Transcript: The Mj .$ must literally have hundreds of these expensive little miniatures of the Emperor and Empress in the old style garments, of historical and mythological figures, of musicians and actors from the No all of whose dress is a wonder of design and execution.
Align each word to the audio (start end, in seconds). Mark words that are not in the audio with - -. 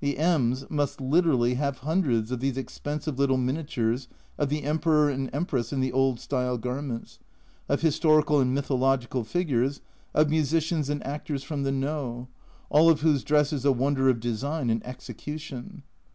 The 0.00 0.14
Mj 0.14 0.70
.$ 0.14 0.70
must 0.70 1.02
literally 1.02 1.52
have 1.56 1.80
hundreds 1.80 2.30
of 2.30 2.40
these 2.40 2.56
expensive 2.56 3.18
little 3.18 3.36
miniatures 3.36 4.08
of 4.38 4.48
the 4.48 4.62
Emperor 4.62 5.10
and 5.10 5.28
Empress 5.34 5.70
in 5.70 5.80
the 5.80 5.92
old 5.92 6.18
style 6.18 6.56
garments, 6.56 7.18
of 7.68 7.82
historical 7.82 8.40
and 8.40 8.54
mythological 8.54 9.22
figures, 9.22 9.82
of 10.14 10.30
musicians 10.30 10.88
and 10.88 11.06
actors 11.06 11.42
from 11.44 11.62
the 11.62 11.72
No 11.72 12.26
all 12.70 12.88
of 12.88 13.02
whose 13.02 13.22
dress 13.22 13.52
is 13.52 13.66
a 13.66 13.70
wonder 13.72 14.08
of 14.08 14.18
design 14.18 14.70
and 14.70 14.82
execution. 14.86 15.82